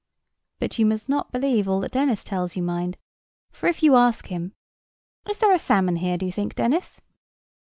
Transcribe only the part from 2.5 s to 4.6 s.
you, mind; for if you ask him: